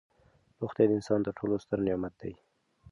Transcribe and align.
روغتیا 0.61 0.85
د 0.87 0.91
انسان 0.97 1.19
تر 1.25 1.31
ټولو 1.39 1.55
ستر 1.63 1.79
نعمت 1.87 2.13
دی. 2.21 2.33